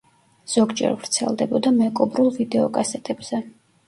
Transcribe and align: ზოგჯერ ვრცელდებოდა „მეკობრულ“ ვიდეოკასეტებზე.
ზოგჯერ 0.51 0.95
ვრცელდებოდა 1.03 1.73
„მეკობრულ“ 1.75 2.31
ვიდეოკასეტებზე. 2.39 3.41